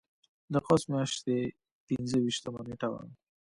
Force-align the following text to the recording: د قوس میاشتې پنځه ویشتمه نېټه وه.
د 0.53 0.55
قوس 0.65 0.83
میاشتې 0.91 1.37
پنځه 1.87 2.17
ویشتمه 2.21 2.61
نېټه 2.67 2.87
وه. 2.91 3.01